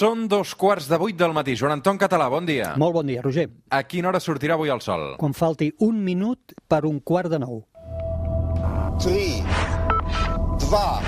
[0.00, 1.54] Són dos quarts de vuit del matí.
[1.56, 2.72] Joan Anton Català, bon dia.
[2.80, 3.46] Molt bon dia, Roger.
[3.70, 5.14] A quina hora sortirà avui el sol?
[5.20, 7.60] Quan falti un minut per un quart de nou.
[9.02, 9.42] Три,
[10.64, 11.02] два,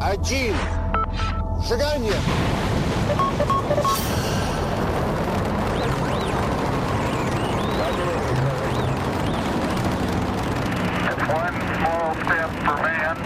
[0.00, 0.56] один.
[1.64, 2.18] Шагание!
[9.94, 13.16] It's one small step for man,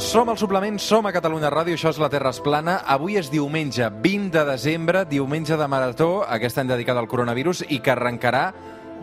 [0.00, 2.80] Som al suplement, som a Catalunya Ràdio, això és la Terra es plana.
[2.88, 7.78] Avui és diumenge 20 de desembre, diumenge de Marató, aquest any dedicat al coronavirus, i
[7.84, 8.46] que arrencarà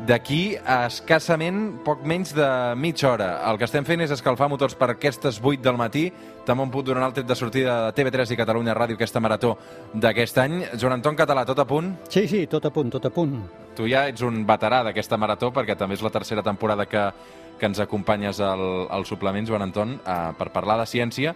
[0.08, 3.30] d'aquí a escassament poc menys de mitja hora.
[3.50, 6.08] El que estem fent és escalfar motors per aquestes 8 del matí.
[6.46, 9.58] També un punt donarà el tret de sortida de TV3 i Catalunya Ràdio, aquesta marató
[9.94, 10.60] d'aquest any.
[10.76, 11.96] Joan Anton Català, tot a punt?
[12.10, 13.67] Sí, sí, tot a punt, tot a punt.
[13.78, 17.04] Tu ja ets un veterà d'aquesta marató, perquè també és la tercera temporada que,
[17.60, 21.36] que ens acompanyes al, al suplement, Joan Anton, eh, per parlar de ciència.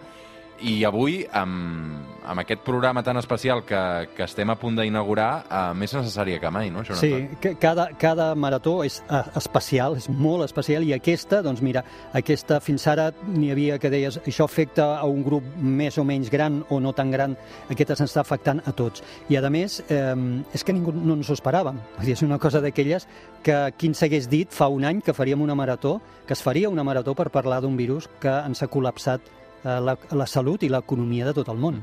[0.61, 3.79] I avui, amb, amb aquest programa tan especial que,
[4.15, 7.87] que estem a punt d'inaugurar, eh, més necessària que mai, no, Joan Sí, que cada,
[7.99, 11.83] cada marató és eh, especial, és molt especial, i aquesta, doncs mira,
[12.17, 16.29] aquesta fins ara n'hi havia que deies, això afecta a un grup més o menys
[16.33, 17.35] gran o no tan gran,
[17.73, 19.01] aquesta se'ns està afectant a tots.
[19.33, 20.15] I a més, eh,
[20.53, 21.81] és que ningú no ens ho esperàvem.
[21.97, 23.07] Vull dir, és una cosa d'aquelles
[23.41, 26.69] que qui ens hagués dit fa un any que faríem una marató, que es faria
[26.69, 31.27] una marató per parlar d'un virus que ens ha col·lapsat la, la salut i l'economia
[31.29, 31.81] de tot el món.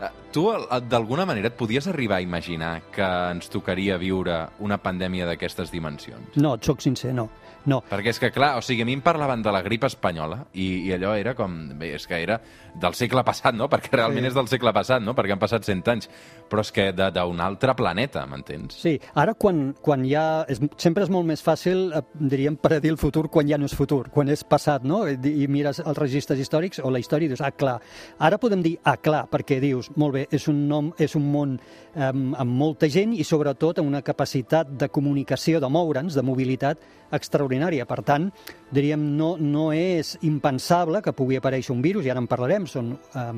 [0.00, 0.44] Eh, Tu,
[0.90, 6.36] d'alguna manera, et podies arribar a imaginar que ens tocaria viure una pandèmia d'aquestes dimensions?
[6.36, 7.30] No, et soc sincer, no.
[7.66, 10.44] No, Perquè és que, clar, o sigui, a mi em parlaven de la grip espanyola
[10.54, 11.54] i, i allò era com...
[11.76, 12.38] Bé, és que era
[12.76, 13.66] del segle passat, no?
[13.72, 14.28] Perquè realment Sí.
[14.30, 15.14] és del segle passat, no?
[15.18, 16.08] Perquè han passat 100 anys.
[16.46, 18.76] Però és que d'un altre planeta, m'entens?
[18.82, 20.44] Sí, ara quan, quan ja...
[20.48, 23.74] És, sempre és molt més fàcil, eh, diríem, predir el futur quan ja no és
[23.74, 25.02] futur, quan és passat, no?
[25.10, 27.80] I, i mires els registres històrics o la història i dius, ah, clar.
[28.22, 31.56] Ara podem dir, ah, clar, perquè dius, molt bé, és un, nom, és un món
[31.58, 36.78] eh, amb molta gent i sobretot amb una capacitat de comunicació, de moure'ns, de mobilitat
[37.10, 37.55] extraordinària.
[37.88, 38.30] Per tant,
[38.74, 42.94] diríem, no, no és impensable que pugui aparèixer un virus, i ara en parlarem, són
[42.96, 43.28] eh,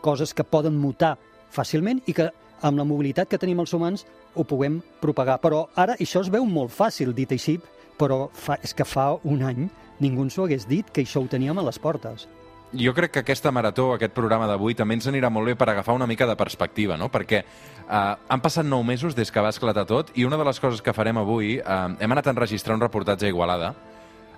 [0.00, 1.16] coses que poden mutar
[1.50, 2.30] fàcilment i que
[2.62, 5.38] amb la mobilitat que tenim els humans ho puguem propagar.
[5.42, 7.58] Però ara això es veu molt fàcil, dit així,
[7.98, 9.68] però fa, és que fa un any
[10.00, 12.28] ningú ens ho hagués dit, que això ho teníem a les portes.
[12.76, 15.94] Jo crec que aquesta marató, aquest programa d'avui, també ens anirà molt bé per agafar
[15.96, 17.08] una mica de perspectiva, no?
[17.08, 20.60] Perquè eh, han passat nou mesos des que va esclatar tot i una de les
[20.60, 23.72] coses que farem avui, eh, hem anat a enregistrar un reportatge a Igualada,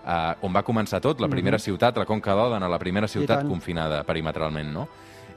[0.07, 4.05] eh, on va començar tot, la primera ciutat, la Conca d'Òdena, la primera ciutat confinada
[4.07, 4.87] perimetralment, no?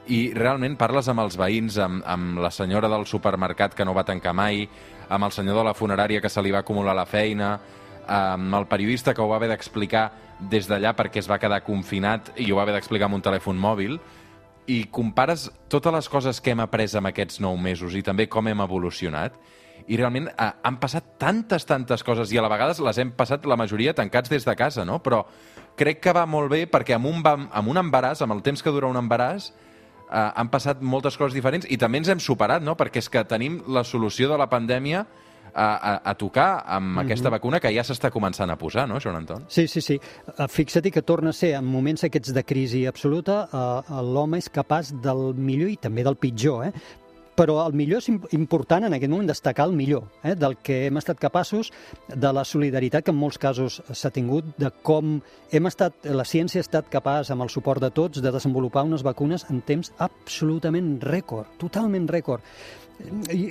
[0.06, 4.04] I realment parles amb els veïns, amb, amb la senyora del supermercat que no va
[4.04, 4.68] tancar mai,
[5.08, 7.58] amb el senyor de la funerària que se li va acumular la feina,
[8.06, 10.10] amb el periodista que ho va haver d'explicar
[10.50, 13.58] des d'allà perquè es va quedar confinat i ho va haver d'explicar amb un telèfon
[13.60, 13.98] mòbil,
[14.66, 18.48] i compares totes les coses que hem après en aquests nou mesos i també com
[18.48, 19.36] hem evolucionat,
[19.86, 23.44] i realment eh, han passat tantes, tantes coses i a la vegades les hem passat
[23.44, 25.00] la majoria tancats des de casa, no?
[25.04, 25.24] Però
[25.76, 28.72] crec que va molt bé perquè amb un, amb un embaràs, amb el temps que
[28.72, 32.78] dura un embaràs, eh, han passat moltes coses diferents i també ens hem superat, no?
[32.80, 35.04] Perquè és que tenim la solució de la pandèmia
[35.54, 39.22] a, a, a tocar amb aquesta vacuna que ja s'està començant a posar, no, Joan
[39.22, 39.46] Anton?
[39.48, 39.98] Sí, sí, sí.
[40.34, 44.50] Eh, Fixa't que torna a ser, en moments aquests de crisi absoluta, eh, l'home és
[44.52, 47.02] capaç del millor i també del pitjor, eh?
[47.36, 50.34] Però el millor és im- important en aquest moment destacar el millor, eh?
[50.38, 51.72] del que hem estat capaços,
[52.08, 55.16] de la solidaritat que en molts casos s'ha tingut, de com
[55.50, 59.02] hem estat, la ciència ha estat capaç, amb el suport de tots, de desenvolupar unes
[59.02, 62.42] vacunes en temps absolutament rècord, totalment rècord.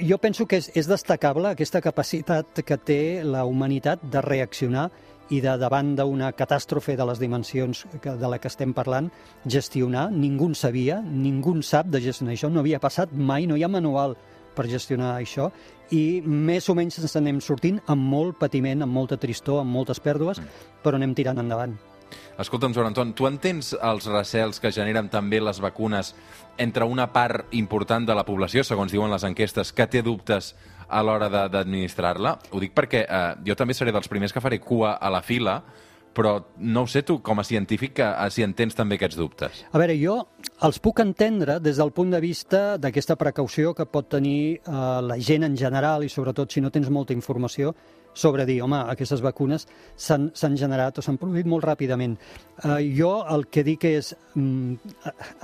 [0.07, 4.85] Jo penso que és, és destacable aquesta capacitat que té la humanitat de reaccionar
[5.33, 9.09] i de davant d'una catàstrofe de les dimensions que, de la que estem parlant,
[9.45, 10.09] gestionar.
[10.13, 13.66] Ningú en sabia, ningú en sap de gestionar això, no havia passat mai, no hi
[13.66, 14.17] ha manual
[14.53, 15.49] per gestionar això,
[15.94, 20.01] i més o menys ens anem sortint amb molt patiment, amb molta tristor, amb moltes
[20.03, 20.41] pèrdues,
[20.83, 21.74] però anem tirant endavant.
[22.38, 26.13] Escolta'm, Joan Anton, tu entens els recels que generen també les vacunes
[26.62, 30.53] entre una part important de la població, segons diuen les enquestes, que té dubtes
[30.94, 32.38] a l'hora d'administrar-la?
[32.51, 35.57] Ho dic perquè eh, jo també seré dels primers que faré cua a la fila,
[36.13, 39.63] però no ho sé tu, com a científic, que, eh, si entens també aquests dubtes.
[39.72, 40.19] A veure, jo
[40.63, 45.18] els puc entendre des del punt de vista d'aquesta precaució que pot tenir eh, la
[45.19, 47.74] gent en general i sobretot si no tens molta informació
[48.13, 49.66] sobre dir, home, aquestes vacunes
[49.98, 52.16] s'han generat o s'han produït molt ràpidament.
[52.62, 54.94] Eh, jo el que dic és mm,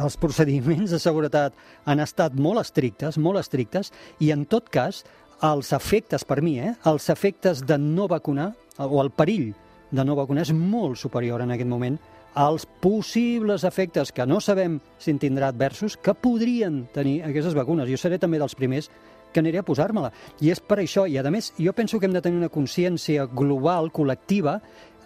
[0.06, 1.58] els procediments de seguretat
[1.90, 5.04] han estat molt estrictes, molt estrictes, i en tot cas
[5.42, 9.54] els efectes, per mi, eh, els efectes de no vacunar o el perill
[9.92, 11.98] de no vacunar és molt superior en aquest moment
[12.40, 17.90] als possibles efectes que no sabem si en tindrà adversos que podrien tenir aquestes vacunes.
[17.90, 18.90] Jo seré també dels primers
[19.34, 20.12] que aniré a posar-me-la.
[20.42, 23.26] I és per això, i a més, jo penso que hem de tenir una consciència
[23.26, 24.60] global, col·lectiva,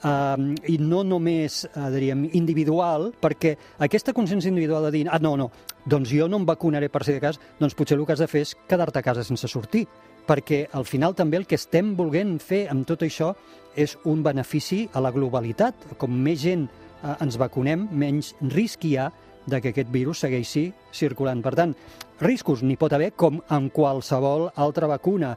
[0.04, 5.36] eh, i no només, eh, diríem, individual, perquè aquesta consciència individual de dir, ah, no,
[5.38, 5.52] no,
[5.86, 8.28] doncs jo no em vacunaré per si de cas, doncs potser el que has de
[8.28, 9.88] fer és quedar-te a casa sense sortir,
[10.28, 13.34] perquè al final també el que estem volent fer amb tot això
[13.76, 15.98] és un benefici a la globalitat.
[15.98, 19.12] Com més gent eh, ens vacunem, menys risc hi ha
[19.46, 21.42] de que aquest virus segueixi circulant.
[21.44, 21.76] Per tant,
[22.24, 25.34] riscos n'hi pot haver com en qualsevol altra vacuna,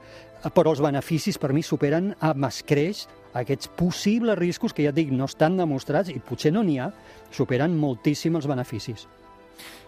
[0.54, 3.06] però els beneficis per mi superen amb escreix
[3.36, 6.92] aquests possibles riscos que ja dic no estan demostrats i potser no n'hi ha,
[7.34, 9.08] superen moltíssim els beneficis.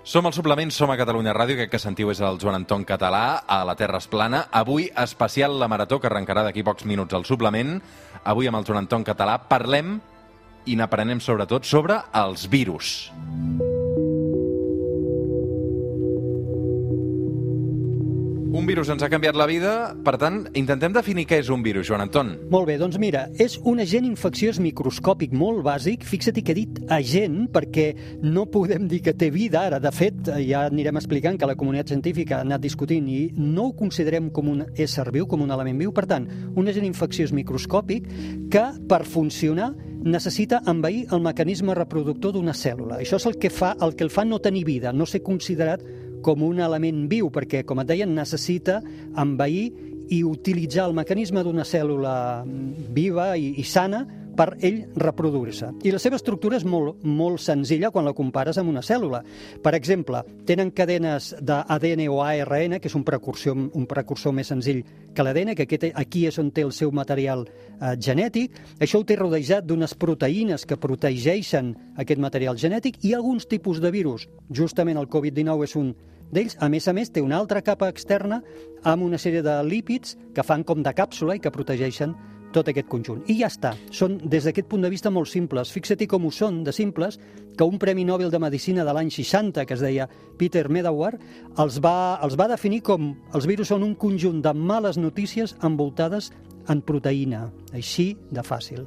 [0.09, 3.43] Som al suplement, som a Catalunya Ràdio, aquest que sentiu és el Joan Anton Català,
[3.45, 4.47] a la Terra es plana.
[4.57, 7.77] Avui, especial la Marató, que arrencarà d'aquí pocs minuts al suplement.
[8.25, 9.99] Avui, amb el Joan Anton Català, parlem
[10.65, 13.11] i n'aprenem sobretot sobre els virus.
[18.49, 21.85] Un virus ens ha canviat la vida, per tant, intentem definir què és un virus,
[21.85, 22.31] Joan Anton.
[22.49, 26.07] Molt bé, doncs mira, és un agent infecciós microscòpic molt bàsic.
[26.09, 27.91] Fixa't que he dit agent perquè
[28.25, 29.83] no podem dir que té vida ara.
[29.85, 33.77] De fet, ja anirem explicant que la comunitat científica ha anat discutint i no ho
[33.77, 35.93] considerem com un ésser viu, com un element viu.
[35.93, 36.25] Per tant,
[36.57, 38.09] un agent infecciós microscòpic
[38.49, 39.75] que, per funcionar,
[40.09, 43.03] necessita envair el mecanisme reproductor d'una cèl·lula.
[43.03, 45.85] Això és el que fa el que el fa no tenir vida, no ser considerat
[46.25, 48.81] com un element viu, perquè, com et deien, necessita
[49.19, 49.69] envair
[50.11, 52.15] i utilitzar el mecanisme d'una cèl·lula
[52.95, 54.05] viva i, i sana
[54.39, 55.73] per ell reproduir-se.
[55.83, 59.25] I la seva estructura és molt, molt senzilla quan la compares amb una cèl·lula.
[59.65, 64.85] Per exemple, tenen cadenes d'ADN o ARN, que és un precursor, un precursor més senzill
[65.15, 68.55] que l'ADN, que aquest, aquí és on té el seu material eh, genètic.
[68.79, 73.91] Això ho té rodejat d'unes proteïnes que protegeixen aquest material genètic i alguns tipus de
[73.91, 74.29] virus.
[74.55, 75.91] Justament el Covid-19 és un
[76.33, 76.57] d'ells.
[76.61, 78.43] A més a més, té una altra capa externa
[78.83, 82.15] amb una sèrie de lípids que fan com de càpsula i que protegeixen
[82.53, 83.23] tot aquest conjunt.
[83.29, 83.75] I ja està.
[83.95, 85.73] Són, des d'aquest punt de vista, molt simples.
[85.75, 87.19] Fixa't com ho són de simples,
[87.59, 90.09] que un Premi Nobel de Medicina de l'any 60, que es deia
[90.39, 91.15] Peter Medawar,
[91.59, 96.33] els va, els va definir com els virus són un conjunt de males notícies envoltades
[96.69, 97.49] en proteïna.
[97.75, 98.87] Així de fàcil.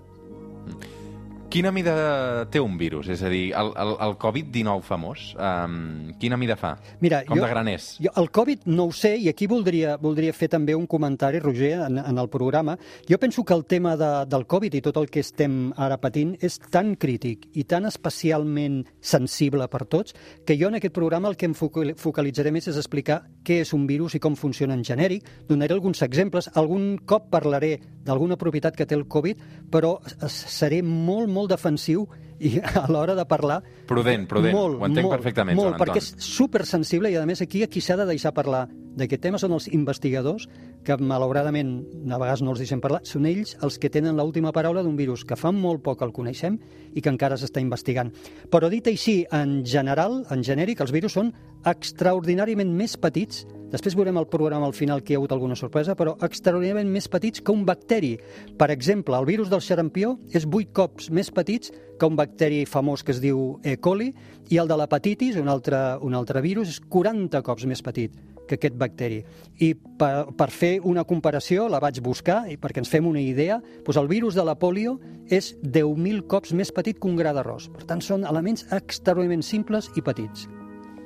[1.52, 3.10] Quina mida té un virus?
[3.12, 6.78] És a dir, el, el, el Covid-19 famós, um, quina mida fa?
[7.04, 7.88] Mira, Com jo, de gran és?
[8.00, 11.74] Jo, el Covid no ho sé, i aquí voldria, voldria fer també un comentari, Roger,
[11.90, 12.78] en, en el programa.
[13.10, 16.38] Jo penso que el tema de, del Covid i tot el que estem ara patint
[16.40, 20.16] és tan crític i tan especialment sensible per tots
[20.48, 23.84] que jo en aquest programa el que em focalitzaré més és explicar què és un
[23.92, 25.28] virus i com funciona en genèric.
[25.52, 26.48] Donaré alguns exemples.
[26.56, 27.76] Algun cop parlaré
[28.06, 29.98] d'alguna propietat que té el Covid, però
[30.32, 32.08] seré molt, molt defensiu
[32.42, 33.60] i a l'hora de parlar...
[33.88, 34.56] Prudent, prudent.
[34.56, 35.88] Molt, Ho entenc molt, perfectament, molt, Joan Anton.
[35.88, 38.66] perquè és supersensible i, a més, aquí a qui s'ha de deixar parlar
[38.98, 40.48] d'aquest tema són els investigadors,
[40.84, 41.76] que malauradament
[42.10, 45.24] a vegades no els deixem parlar, són ells els que tenen l'última paraula d'un virus
[45.28, 46.58] que fa molt poc el coneixem
[46.96, 48.12] i que encara s'està investigant.
[48.52, 51.32] Però dit així, en general, en genèric, els virus són
[51.70, 55.96] extraordinàriament més petits Després veurem al programa al final que hi ha hagut alguna sorpresa,
[55.96, 58.18] però extraordinàriament més petits que un bacteri.
[58.60, 63.06] Per exemple, el virus del xarampió és 8 cops més petits que un bacteri famós
[63.06, 63.78] que es diu E.
[63.78, 64.12] coli
[64.52, 68.18] i el de l'hepatitis, un altre, un altre virus, és 40 cops més petit
[68.50, 69.22] que aquest bacteri.
[69.64, 73.62] I per, per fer una comparació, la vaig buscar, i perquè ens fem una idea,
[73.86, 74.98] doncs el virus de la polio
[75.32, 77.72] és 10.000 cops més petit que un gra d'arròs.
[77.72, 80.50] Per tant, són elements extraordinàriament simples i petits.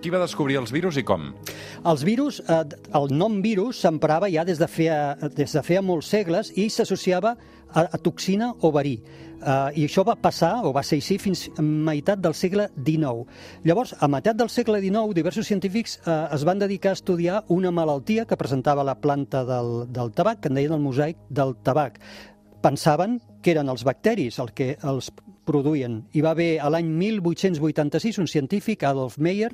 [0.06, 1.32] Qui va descobrir els virus i com?
[1.90, 2.60] Els virus, eh,
[2.94, 7.32] el nom virus s'emprava ja des de feia, des de feia molts segles i s'associava
[7.34, 9.00] a, a toxina o verí.
[9.42, 13.26] Uh, I això va passar, o va ser així, fins a meitat del segle XIX.
[13.66, 17.74] Llavors, a meitat del segle XIX, diversos científics uh, es van dedicar a estudiar una
[17.74, 21.98] malaltia que presentava la planta del, del tabac, que en deien el mosaic del tabac.
[22.62, 25.10] Pensaven que eren els bacteris el que els
[25.46, 26.02] produïen.
[26.14, 29.52] Hi va haver l'any 1886 un científic, Adolf Meyer,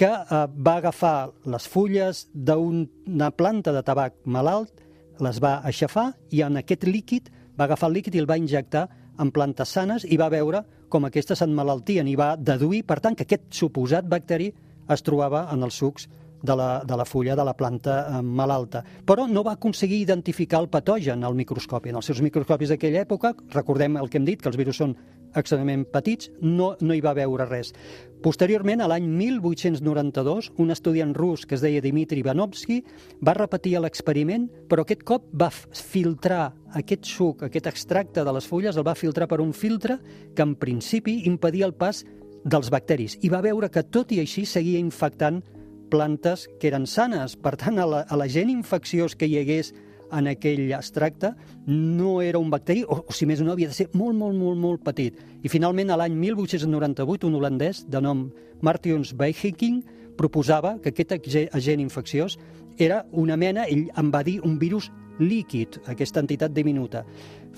[0.00, 4.72] que eh, va agafar les fulles d'una planta de tabac malalt,
[5.20, 7.28] les va aixafar i en aquest líquid
[7.58, 8.86] va agafar el líquid i el va injectar
[9.20, 13.28] en plantes sanes i va veure com aquestes s'enmalaltien i va deduir, per tant, que
[13.28, 14.48] aquest suposat bacteri
[14.90, 16.08] es trobava en els sucs
[16.42, 18.80] de la, de la fulla de la planta eh, malalta.
[19.06, 21.92] Però no va aconseguir identificar el patogen al microscopi.
[21.92, 24.96] En els seus microscopis d'aquella època, recordem el que hem dit, que els virus són
[25.34, 27.72] extremadament petits, no, no hi va veure res.
[28.20, 32.82] Posteriorment, a l'any 1892, un estudiant rus que es deia Dmitri Ivanovsky
[33.24, 38.76] va repetir l'experiment, però aquest cop va filtrar aquest suc, aquest extracte de les fulles,
[38.76, 39.96] el va filtrar per un filtre
[40.36, 42.04] que en principi impedia el pas
[42.44, 45.42] dels bacteris i va veure que tot i així seguia infectant
[45.90, 47.36] plantes que eren sanes.
[47.36, 49.72] Per tant, a la, a la gent infecciós que hi hagués
[50.12, 51.32] en aquell extracte
[51.66, 54.58] no era un bacteri, o, o si més no, havia de ser molt, molt, molt,
[54.60, 55.18] molt petit.
[55.42, 58.28] I finalment, a l'any 1898, un holandès de nom
[58.62, 59.82] Martius Bijking
[60.20, 61.14] proposava que aquest
[61.56, 62.38] agent infecciós
[62.78, 64.90] era una mena, ell en va dir, un virus
[65.20, 67.04] líquid, aquesta entitat diminuta.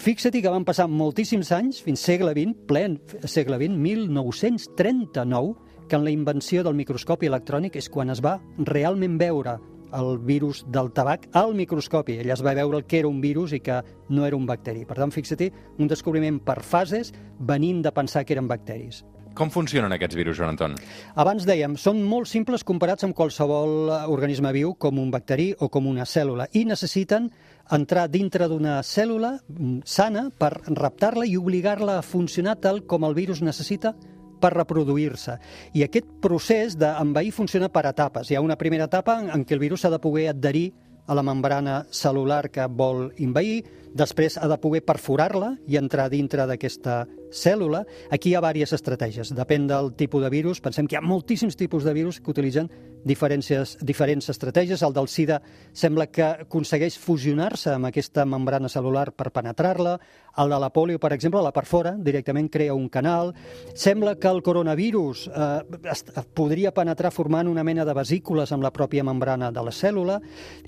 [0.03, 5.55] Fixa-t'hi que van passar moltíssims anys, fins segle XX, plen segle XX, 1939,
[5.89, 9.59] que en la invenció del microscopi electrònic és quan es va realment veure
[9.95, 12.19] el virus del tabac al microscopi.
[12.23, 13.81] Ell es va veure que era un virus i que
[14.11, 14.87] no era un bacteri.
[14.89, 19.03] Per tant, fixa-t'hi, un descobriment per fases venint de pensar que eren bacteris.
[19.33, 20.75] Com funcionen aquests virus, Joan Anton?
[21.17, 25.89] Abans dèiem, són molt simples comparats amb qualsevol organisme viu, com un bacteri o com
[25.89, 27.31] una cèl·lula, i necessiten
[27.73, 33.17] entrar dintre d'una cèl·lula mm, sana per raptar-la i obligar-la a funcionar tal com el
[33.17, 33.95] virus necessita
[34.43, 35.39] per reproduir-se.
[35.79, 38.31] I aquest procés d'envair funciona per etapes.
[38.31, 40.73] Hi ha una primera etapa en què el virus s'ha de poder adherir
[41.07, 43.63] a la membrana celular que vol invair,
[43.95, 47.83] després ha de poder perforar-la i entrar dintre d'aquesta cèl·lula.
[48.13, 49.33] Aquí hi ha diverses estratègies.
[49.35, 50.61] Depèn del tipus de virus.
[50.61, 52.69] Pensem que hi ha moltíssims tipus de virus que utilitzen
[53.05, 54.83] diferents, diferents estratègies.
[54.83, 55.41] El del SIDA
[55.73, 59.99] sembla que aconsegueix fusionar-se amb aquesta membrana celular per penetrar-la.
[60.39, 63.35] El de la polio, per exemple, la perfora, directament crea un canal.
[63.75, 69.05] Sembla que el coronavirus eh, podria penetrar formant una mena de vesícules amb la pròpia
[69.05, 70.21] membrana de la cèl·lula.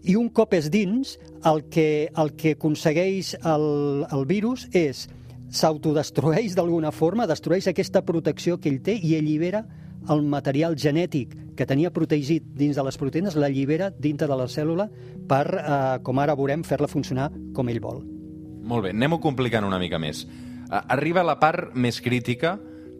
[0.03, 3.65] I un cop és dins, el que, el que aconsegueix el,
[4.11, 5.07] el virus és
[5.55, 9.65] s'autodestrueix d'alguna forma, destrueix aquesta protecció que ell té i allibera
[10.11, 14.89] el material genètic que tenia protegit dins de les proteïnes, l'allibera dintre de la cèl·lula
[15.29, 18.03] per, eh, com ara veurem, fer-la funcionar com ell vol.
[18.65, 20.25] Molt bé, anem-ho complicant una mica més.
[20.25, 22.59] Eh, arriba la part més crítica,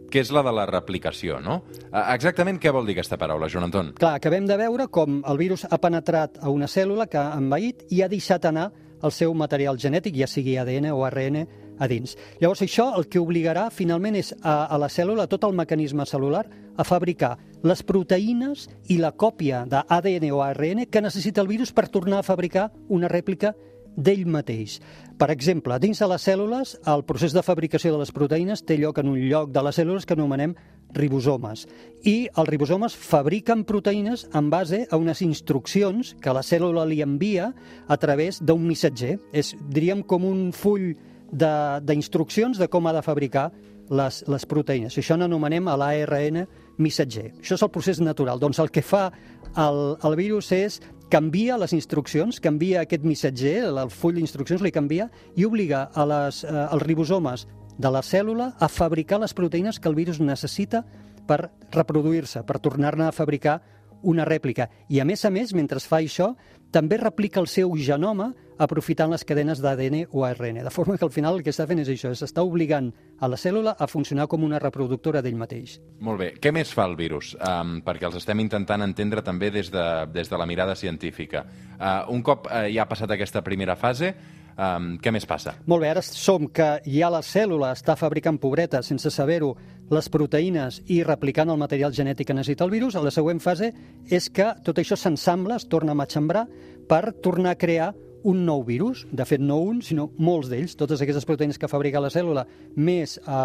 [0.09, 1.63] que és la de la replicació, no?
[1.91, 3.93] Eh, exactament què vol dir aquesta paraula, Joan Anton?
[3.99, 7.85] Clar, acabem de veure com el virus ha penetrat a una cèl·lula que ha envaït
[7.91, 8.71] i ha deixat anar
[9.03, 11.43] el seu material genètic, ja sigui ADN o ARN,
[11.79, 12.15] a dins.
[12.39, 16.45] Llavors, això el que obligarà finalment és a, a la cèl·lula, tot el mecanisme celular,
[16.75, 17.35] a fabricar
[17.65, 22.27] les proteïnes i la còpia d'ADN o ARN que necessita el virus per tornar a
[22.27, 23.55] fabricar una rèplica
[23.95, 24.79] d'ell mateix.
[25.15, 28.99] Per exemple, dins de les cèl·lules, el procés de fabricació de les proteïnes té lloc
[28.99, 30.55] en un lloc de les cèl·lules que anomenem
[30.95, 31.65] ribosomes.
[32.05, 37.51] I els ribosomes fabriquen proteïnes en base a unes instruccions que la cèl·lula li envia
[37.87, 39.17] a través d'un missatger.
[39.33, 40.93] És, diríem, com un full
[41.31, 43.49] d'instruccions de, de com ha de fabricar
[43.89, 44.97] les, les proteïnes.
[44.97, 46.45] Això n'anomenem l'ARN
[46.81, 47.31] missatger.
[47.39, 48.41] Això és el procés natural.
[48.41, 49.07] Doncs el que fa
[49.55, 50.79] el, el virus és
[51.11, 56.43] canvia les instruccions, canvia aquest missatger, el full d'instruccions li canvia i obliga a les,
[56.43, 57.45] eh, als ribosomes
[57.77, 60.85] de la cèl·lula a fabricar les proteïnes que el virus necessita
[61.27, 63.61] per reproduir-se, per tornar-ne a fabricar
[64.05, 64.69] una rèplica.
[64.89, 66.35] I a més a més, mentre fa això,
[66.71, 70.61] també replica el seu genoma aprofitant les cadenes d'ADN o ARN.
[70.63, 73.39] De forma que al final el que està fent és això, s'està obligant a la
[73.39, 75.79] cèl·lula a funcionar com una reproductora d'ell mateix.
[75.99, 76.29] Molt bé.
[76.39, 77.33] Què més fa el virus?
[77.39, 81.45] Um, perquè els estem intentant entendre també des de, des de la mirada científica.
[81.75, 84.13] Uh, un cop uh, ja ha passat aquesta primera fase,
[84.55, 85.57] Um, què més passa?
[85.67, 89.51] Molt bé, ara som que ja la cèl·lula està fabricant pobreta, sense saber-ho,
[89.91, 92.95] les proteïnes i replicant el material genètic que necessita el virus.
[92.95, 93.73] La següent fase
[94.07, 96.45] és que tot això s'ensambla, es torna a matxembrar
[96.87, 97.91] per tornar a crear
[98.25, 102.01] un nou virus, de fet no un, sinó molts d'ells, totes aquestes proteïnes que fabrica
[102.01, 103.41] la cèl·lula, més a,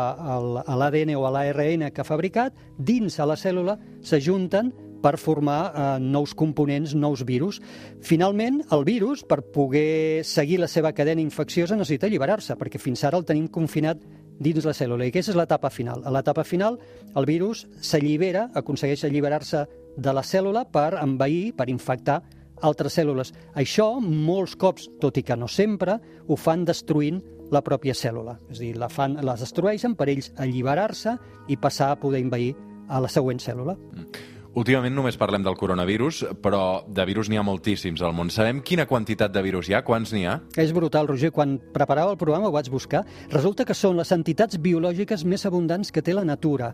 [0.64, 5.61] a l'ADN o a l'ARN que ha fabricat, dins a la cèl·lula s'ajunten per formar
[5.71, 7.61] eh, nous components, nous virus.
[8.04, 13.21] Finalment, el virus, per poder seguir la seva cadena infecciosa, necessita alliberar-se, perquè fins ara
[13.21, 14.02] el tenim confinat
[14.40, 15.04] dins la cèl·lula.
[15.04, 16.04] I aquesta és l'etapa final.
[16.04, 16.78] A l'etapa final,
[17.16, 19.66] el virus s'allibera, aconsegueix alliberar-se
[19.97, 22.23] de la cèl·lula per envair, per infectar
[22.64, 23.33] altres cèl·lules.
[23.57, 28.37] Això, molts cops, tot i que no sempre, ho fan destruint la pròpia cèl·lula.
[28.50, 31.16] És a dir, la fan, les destrueixen per ells alliberar-se
[31.49, 32.54] i passar a poder envair
[32.88, 33.76] a la següent cèl·lula.
[33.76, 34.38] Mm.
[34.59, 38.33] Últimament només parlem del coronavirus, però de virus n'hi ha moltíssims al món.
[38.35, 39.85] Sabem quina quantitat de virus hi ha?
[39.87, 40.40] Quants n'hi ha?
[40.59, 41.30] És brutal, Roger.
[41.30, 43.04] Quan preparava el programa ho vaig buscar.
[43.30, 46.73] Resulta que són les entitats biològiques més abundants que té la natura.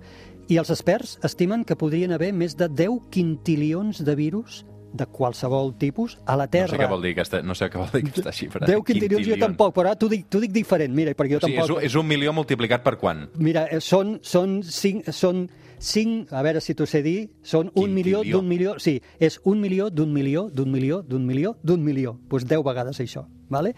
[0.48, 4.62] I els experts estimen que podrien haver més de 10 quintilions de virus
[4.96, 6.72] de qualsevol tipus a la No Terra.
[6.72, 8.64] sé què vol dir aquesta, no sé què vol dir aquesta xifra.
[8.64, 9.40] 10 quintilions jo Quintillions.
[9.44, 11.76] tampoc, però ara t'ho dic, dic diferent, mira, perquè jo O sigui, és, tampoc...
[11.76, 13.26] un- és un milió multiplicat per quan?
[13.36, 17.92] Mira, eh, són, són, cinc, són cinc, a veure si t'ho sé dir, són un
[17.94, 22.12] milió d'un milió, sí, és un milió d'un milió d'un milió d'un milió d'un milió,
[22.12, 23.74] doncs pues 10 vegades això, vale?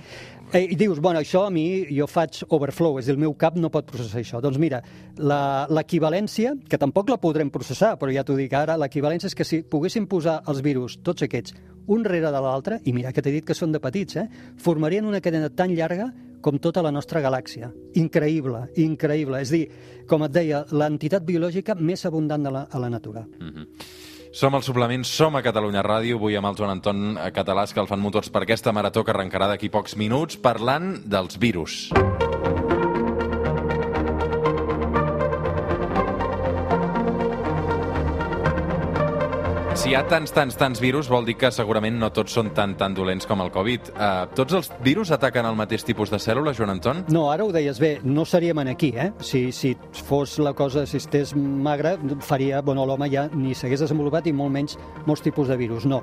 [0.53, 3.57] Eh, I dius, bueno, això a mi, jo faig overflow, és dir, el meu cap
[3.57, 4.41] no pot processar això.
[4.41, 4.83] Doncs mira,
[5.17, 9.45] la- l'equivalència, que tampoc la podrem processar, però ja t'ho dic ara, l'equivalència és que
[9.45, 11.55] si poguéssim posar els virus, tots aquests,
[11.89, 14.29] un rere de l'altre, i mira que t'he dit que són de petits, eh?
[14.57, 16.13] formarien una cadena tan llarga
[16.43, 17.71] com tota la nostra galàxia.
[17.99, 19.41] Increïble, increïble.
[19.43, 19.65] És dir,
[20.09, 23.27] com et deia, l'entitat biològica més abundant de la, a la natura.
[24.33, 27.89] Som al suplement, som a Catalunya Ràdio, avui amb el Joan Anton Catalàs, que el
[27.89, 31.89] fan motors per aquesta marató que arrencarà d'aquí pocs minuts, parlant dels virus.
[39.79, 42.73] Si hi ha tants, tants, tants virus, vol dir que segurament no tots són tan,
[42.75, 43.93] tan dolents com el Covid.
[43.93, 47.05] Uh, tots els virus ataquen el mateix tipus de cèl·lula, Joan Anton?
[47.15, 49.13] No, ara ho deies bé, no seríem en aquí, eh?
[49.23, 49.77] Si, si
[50.09, 51.93] fos la cosa, si estés magre,
[52.27, 54.75] faria, bueno, l'home ja ni s'hagués desenvolupat i molt menys
[55.07, 55.87] molts tipus de virus.
[55.87, 56.01] No.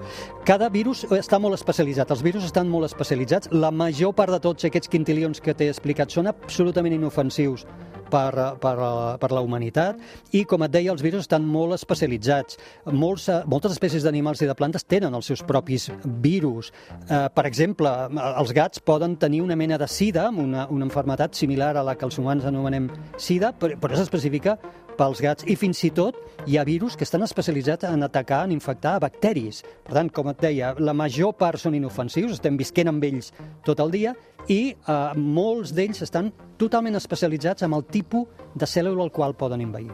[0.48, 3.52] Cada virus està molt especialitzat, els virus estan molt especialitzats.
[3.52, 7.68] La major part de tots aquests quintilions que t'he explicat són absolutament inofensius
[8.12, 8.32] per,
[8.62, 8.76] per,
[9.22, 10.00] per la humanitat
[10.32, 12.60] i, com et deia, els virus estan molt especialitzats.
[12.92, 15.90] Molts, eh, moltes espècies d'animals i de plantes tenen els seus propis
[16.24, 16.72] virus.
[17.10, 17.92] Eh, per exemple,
[18.26, 22.08] els gats poden tenir una mena de sida, una, una enfermetat similar a la que
[22.08, 24.58] els humans anomenem sida, però, però específica
[24.98, 28.54] pels gats i fins i tot hi ha virus que estan especialitzats en atacar, en
[28.56, 29.64] infectar bacteris.
[29.86, 33.32] Per tant, com et deia, la major part són inofensius, estem visquent amb ells
[33.66, 34.16] tot el dia
[34.48, 39.64] i eh, molts d'ells estan totalment especialitzats amb el tipus de cèl·lula al qual poden
[39.66, 39.94] envair.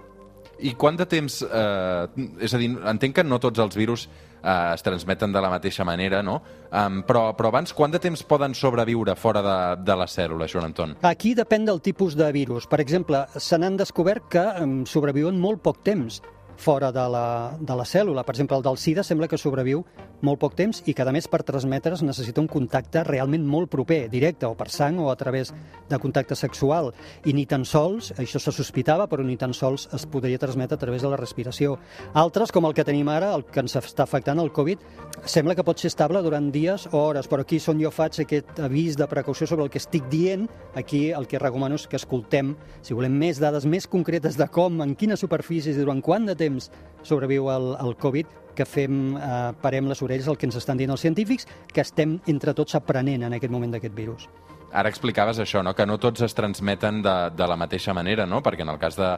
[0.61, 1.41] I quant de temps...
[1.43, 5.49] Eh, és a dir, entenc que no tots els virus eh, es transmeten de la
[5.53, 6.39] mateixa manera, no?
[6.71, 10.69] Um, però, però abans, quant de temps poden sobreviure fora de, de la cèl·lula, Joan
[10.69, 10.95] Anton?
[11.07, 12.67] Aquí depèn del tipus de virus.
[12.69, 14.45] Per exemple, se n'han descobert que
[14.89, 16.21] sobreviuen molt poc temps
[16.57, 18.23] fora de la, de la cèl·lula.
[18.25, 19.83] Per exemple, el del SIDA sembla que sobreviu
[20.21, 24.03] molt poc temps i que, a més, per transmetre's necessita un contacte realment molt proper,
[24.11, 25.51] directe, o per sang o a través
[25.89, 26.91] de contacte sexual.
[27.25, 30.81] I ni tan sols, això se sospitava, però ni tan sols es podria transmetre a
[30.81, 31.77] través de la respiració.
[32.13, 34.83] Altres, com el que tenim ara, el que ens està afectant, el Covid,
[35.25, 38.21] sembla que pot ser estable durant dies o hores, però aquí és on jo faig
[38.21, 40.47] aquest avís de precaució sobre el que estic dient.
[40.77, 42.53] Aquí el que recomano és que escoltem,
[42.85, 46.37] si volem més dades més concretes de com, en quines superfícies i durant quant de
[46.41, 46.71] temps
[47.07, 50.91] sobreviu el, el Covid, que fem, eh, parem les orelles al que ens estan dient
[50.93, 54.27] els científics, que estem entre tots aprenent en aquest moment d'aquest virus.
[54.71, 55.73] Ara explicaves això, no?
[55.75, 58.39] que no tots es transmeten de, de la mateixa manera, no?
[58.43, 59.09] perquè en el cas de,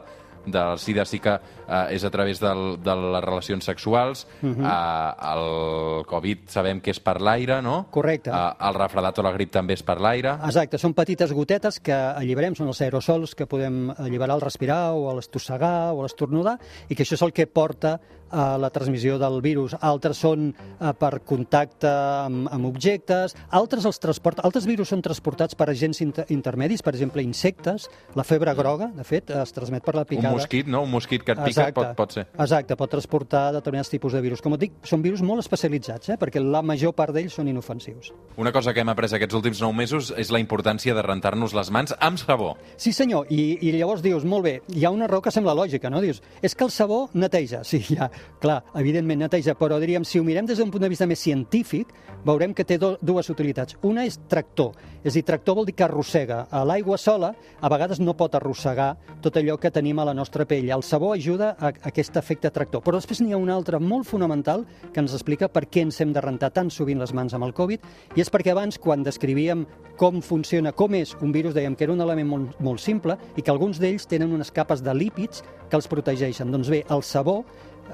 [0.46, 4.64] del SIDA sí que eh, és a través del, de les relacions sexuals, uh -huh.
[4.64, 7.86] eh, el Covid sabem que és per l'aire, no?
[7.90, 8.30] Correcte.
[8.30, 10.38] Eh, el refredat o la grip també és per l'aire.
[10.44, 15.10] Exacte, són petites gotetes que alliberem, són els aerosols que podem alliberar al respirar o
[15.10, 18.00] a l'estossegar o a l'estornudar i que això és el que porta
[18.32, 19.74] la transmissió del virus.
[19.80, 25.54] Altres són eh, per contacte amb, amb objectes, altres els transporta, altres virus són transportats
[25.54, 29.94] per agents inter intermedis, per exemple, insectes, la febre groga, de fet, es transmet per
[29.94, 30.32] la Un picada.
[30.34, 30.82] mosquit, no?
[30.82, 32.26] Un mosquit que et pica pot, pot ser.
[32.38, 34.42] Exacte, pot transportar determinats tipus de virus.
[34.42, 36.18] Com et dic, són virus molt especialitzats, eh?
[36.20, 38.12] perquè la major part d'ells són inofensius.
[38.40, 41.70] Una cosa que hem après aquests últims nou mesos és la importància de rentar-nos les
[41.70, 42.54] mans amb sabó.
[42.76, 45.90] Sí, senyor, I, i llavors dius, molt bé, hi ha una raó que sembla lògica,
[45.90, 46.00] no?
[46.04, 47.62] Dius, és que el sabó neteja.
[47.64, 51.06] Sí, ja, clar, evidentment neteja, però diríem, si ho mirem des d'un punt de vista
[51.08, 51.92] més científic,
[52.24, 53.76] veurem que té do, dues utilitats.
[53.84, 54.72] Una és tractor,
[55.02, 56.44] és a dir, tractor vol dir que arrossega.
[56.50, 60.46] A l'aigua sola, a vegades no pot arrossegar tot allò que tenim a la nostra
[60.48, 60.70] pell.
[60.72, 62.82] El sabó ajuda a, a aquest efecte tractor.
[62.84, 66.12] Però després n'hi ha un altre molt fonamental que ens explica per què ens hem
[66.14, 67.84] de rentar tan sovint les mans amb el Covid,
[68.16, 69.66] i és perquè abans, quan descrivíem
[70.00, 73.42] com funciona, com és un virus, dèiem que era un element molt, molt simple i
[73.42, 76.50] que alguns d'ells tenen unes capes de lípids que els protegeixen.
[76.52, 77.42] Doncs bé, el sabó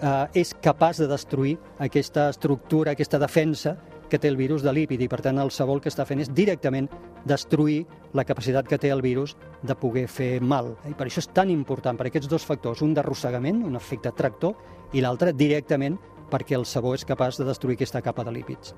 [0.00, 3.76] eh, és capaç de destruir aquesta estructura, aquesta defensa
[4.10, 6.20] que té el virus de lípid i, per tant, el sabó el que està fent
[6.20, 6.88] és directament
[7.24, 7.84] destruir
[8.16, 10.74] la capacitat que té el virus de poder fer mal.
[10.90, 14.56] I per això és tan important, per aquests dos factors, un d'arrossegament, un efecte tractor,
[14.92, 16.00] i l'altre directament
[16.30, 18.74] perquè el sabó és capaç de destruir aquesta capa de lípids.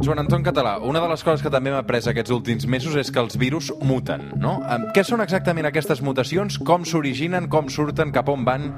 [0.00, 3.10] Joan Anton Català, una de les coses que també hem après aquests últims mesos és
[3.12, 4.54] que els virus muten, no?
[4.96, 6.56] Què són exactament aquestes mutacions?
[6.64, 7.50] Com s'originen?
[7.52, 8.08] Com surten?
[8.14, 8.70] Cap on van?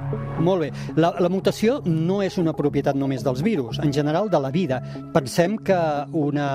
[0.43, 0.69] Molt bé.
[0.99, 4.81] La, la mutació no és una propietat només dels virus, en general de la vida.
[5.13, 5.77] Pensem que,
[6.11, 6.47] una,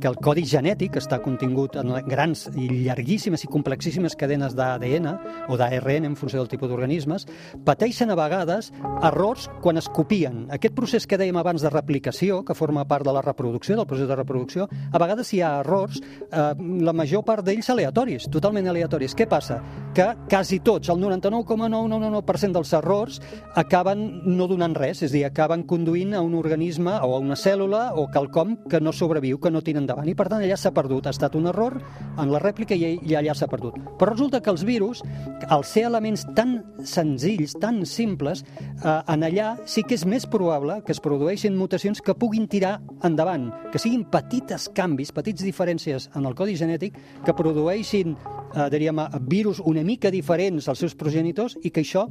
[0.00, 5.10] que el codi genètic està contingut en grans i llarguíssimes i complexíssimes cadenes d'ADN
[5.50, 7.28] o d'ARN en funció del tipus d'organismes,
[7.68, 8.72] pateixen a vegades
[9.04, 10.46] errors quan es copien.
[10.56, 14.05] Aquest procés que dèiem abans de replicació, que forma part de la reproducció, del procés
[14.06, 16.52] de reproducció, a vegades hi ha errors, eh,
[16.86, 19.14] la major part d'ells aleatoris, totalment aleatoris.
[19.16, 19.60] Què passa?
[19.96, 23.20] Que quasi tots, el 99,999% dels errors,
[23.54, 27.36] acaben no donant res, és a dir, acaben conduint a un organisme o a una
[27.38, 30.08] cèl·lula o quelcom que no sobreviu, que no tira endavant.
[30.08, 31.78] I per tant allà s'ha perdut, ha estat un error
[32.18, 33.78] en la rèplica i, i allà s'ha perdut.
[33.98, 35.02] Però resulta que els virus,
[35.48, 38.44] al ser elements tan senzills, tan simples,
[38.84, 42.78] eh, en allà sí que és més probable que es produeixin mutacions que puguin tirar
[43.06, 48.98] endavant, que siguin petites canvis, petites diferències en el codi genètic que produeixin, eh, diríem,
[48.98, 52.08] eh, virus una mica diferents als seus progenitors i que això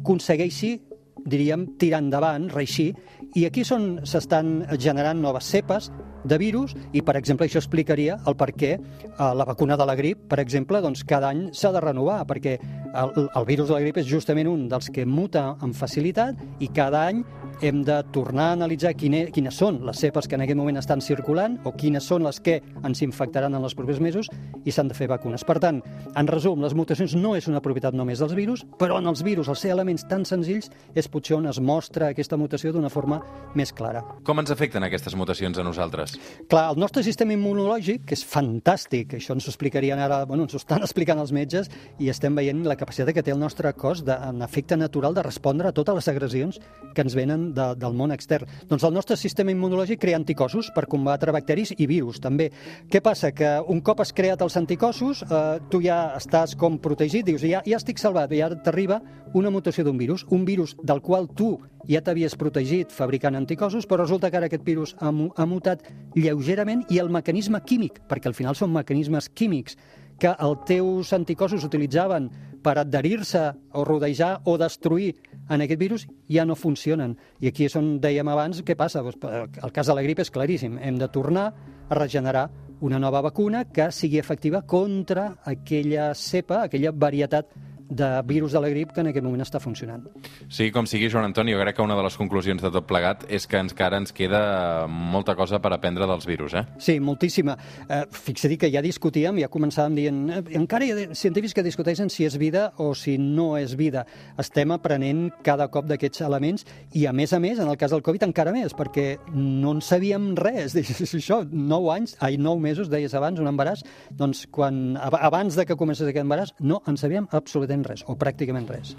[0.00, 0.80] aconsegueixi
[1.28, 2.92] diríem, tirar endavant, reixir,
[3.36, 5.90] i aquí són s'estan generant noves cepes
[6.28, 8.80] de virus i, per exemple, això explicaria el per què eh,
[9.18, 12.58] la vacuna de la grip, per exemple, doncs cada any s'ha de renovar, perquè
[12.94, 16.70] el, el virus de la grip és justament un dels que muta amb facilitat i
[16.74, 17.22] cada any
[17.62, 21.02] hem de tornar a analitzar quine, quines són les cepes que en aquest moment estan
[21.02, 24.30] circulant o quines són les que ens infectaran en els propers mesos
[24.64, 25.44] i s'han de fer vacunes.
[25.44, 25.80] Per tant,
[26.14, 29.50] en resum, les mutacions no és una propietat només dels virus, però en els virus,
[29.50, 33.20] al ser elements tan senzills, és potser on es mostra aquesta mutació d'una forma
[33.58, 34.04] més clara.
[34.26, 36.14] Com ens afecten aquestes mutacions a nosaltres?
[36.48, 40.54] Clar, el nostre sistema immunològic, que és fantàstic, això ens ho explicarien ara, bueno, ens
[40.54, 44.04] ho estan explicant els metges, i estem veient la capacitat que té el nostre cos,
[44.06, 46.60] de, en efecte natural, de respondre a totes les agressions
[46.94, 48.48] que ens venen de, del món extern.
[48.70, 52.50] Doncs el nostre sistema immunològic crea anticossos per combatre bacteris i virus, també.
[52.90, 53.32] Què passa?
[53.36, 57.62] Que un cop has creat els anticossos, eh, tu ja estàs com protegit, dius, ja,
[57.66, 59.02] ja estic salvat, i ara t'arriba
[59.34, 64.02] una mutació d'un virus, un virus del qual tu ja t'havies protegit fabricant anticossos, però
[64.04, 65.84] resulta que ara aquest virus ha, ha mutat
[66.16, 69.76] lleugerament i el mecanisme químic, perquè al final són mecanismes químics,
[70.18, 72.28] que els teus anticossos utilitzaven
[72.62, 73.42] per adherir-se
[73.78, 75.14] o rodejar o destruir
[75.48, 77.16] en aquest virus ja no funcionen.
[77.40, 79.02] I aquí és on dèiem abans què passa.
[79.02, 80.78] Doncs, el cas de la grip és claríssim.
[80.82, 81.52] Hem de tornar
[81.88, 82.48] a regenerar
[82.80, 87.54] una nova vacuna que sigui efectiva contra aquella cepa, aquella varietat
[87.88, 90.04] de virus de la grip que en aquest moment està funcionant.
[90.48, 93.24] Sí, com sigui, Joan Antoni, jo crec que una de les conclusions de tot plegat
[93.32, 96.64] és que encara ens queda molta cosa per aprendre dels virus, eh?
[96.78, 97.56] Sí, moltíssima.
[97.88, 100.20] Eh, fixa-t'hi que ja discutíem, ja començàvem dient...
[100.30, 104.04] Eh, encara hi ha científics que discuteixen si és vida o si no és vida.
[104.38, 108.02] Estem aprenent cada cop d'aquests elements i, a més a més, en el cas del
[108.06, 110.74] Covid encara més, perquè no en sabíem res.
[110.78, 113.82] Deies, Això, nou anys, ai, nou mesos, deies abans, un embaràs,
[114.14, 118.16] doncs quan, ab- abans de que comencés aquest embaràs, no en sabíem absolutament res, o
[118.18, 118.96] pràcticament res.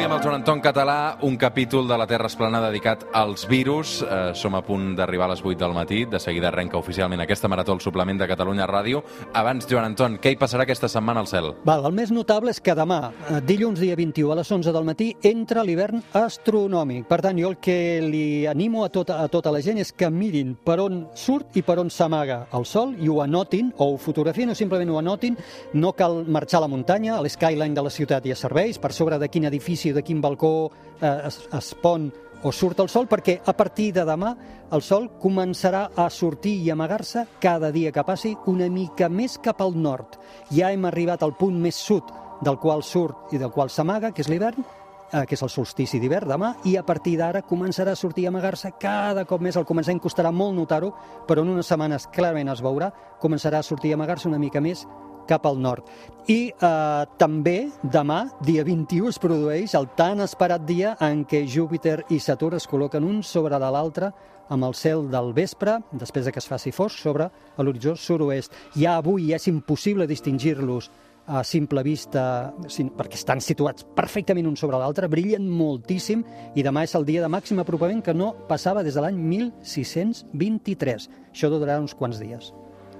[0.00, 3.98] Avui amb el Joan Anton Català, un capítol de la Terra Esplana dedicat als virus.
[4.00, 6.06] Eh, som a punt d'arribar a les 8 del matí.
[6.08, 9.02] De seguida arrenca oficialment aquesta marató al suplement de Catalunya Ràdio.
[9.34, 11.50] Abans, Joan Anton, què hi passarà aquesta setmana al cel?
[11.68, 14.86] Val, el més notable és que demà, eh, dilluns dia 21 a les 11 del
[14.88, 17.04] matí, entra l'hivern astronòmic.
[17.04, 20.08] Per tant, jo el que li animo a tota, a tota la gent és que
[20.08, 23.98] mirin per on surt i per on s'amaga el sol i ho anotin, o ho
[23.98, 25.36] fotografien o simplement ho anotin.
[25.74, 28.94] No cal marxar a la muntanya, a l'skyline de la ciutat hi ha serveis, per
[28.94, 32.10] sobre de quin edifici o de quin balcó eh, es, es pon
[32.42, 34.32] o surt el sol, perquè a partir de demà
[34.72, 39.60] el sol començarà a sortir i amagar-se cada dia que passi una mica més cap
[39.60, 40.16] al nord.
[40.54, 42.08] Ja hem arribat al punt més sud
[42.40, 44.64] del qual surt i del qual s'amaga, que és l'hivern,
[45.12, 48.30] eh, que és el solstici d'hivern demà, i a partir d'ara començarà a sortir i
[48.30, 49.56] amagar-se cada cop més.
[49.56, 50.94] Al començament costarà molt notar-ho,
[51.28, 54.86] però en unes setmanes clarament es veurà, començarà a sortir i amagar-se una mica més
[55.28, 55.86] cap al nord.
[56.30, 62.00] I eh, també demà, dia 21, es produeix el tan esperat dia en què Júpiter
[62.10, 64.12] i Saturn es col·loquen un sobre de l'altre
[64.50, 68.54] amb el cel del vespre, després de que es faci fosc, sobre l'horitzó sud-oest.
[68.74, 70.90] Ja avui és impossible distingir-los
[71.30, 76.24] a simple vista, perquè estan situats perfectament un sobre l'altre, brillen moltíssim
[76.58, 81.06] i demà és el dia de màxim apropament que no passava des de l'any 1623.
[81.30, 82.50] Això durarà uns quants dies.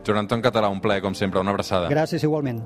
[0.06, 1.90] Joan Anton Català, un plaer, com sempre, una abraçada.
[1.92, 2.62] Gràcies igualment.